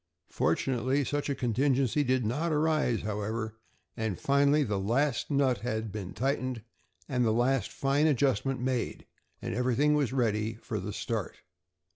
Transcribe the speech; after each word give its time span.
Fortunately, 0.31 1.05
such 1.05 1.29
a 1.29 1.35
contingency 1.35 2.03
did 2.03 2.25
not 2.25 2.51
arise, 2.51 3.01
however, 3.03 3.59
and 3.95 4.19
finally 4.19 4.63
the 4.63 4.79
last 4.79 5.29
nut 5.29 5.59
had 5.59 5.91
been 5.91 6.15
tightened 6.15 6.63
and 7.07 7.23
the 7.23 7.29
last 7.31 7.71
fine 7.71 8.07
adjustment 8.07 8.59
made, 8.59 9.05
and 9.43 9.53
everything 9.53 9.93
was 9.93 10.11
ready 10.11 10.55
for 10.55 10.79
the 10.79 10.91
start. 10.91 11.43